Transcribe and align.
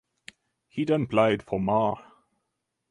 He 0.67 0.83
then 0.83 1.05
played 1.05 1.43
for 1.43 1.59
Marr. 1.59 2.03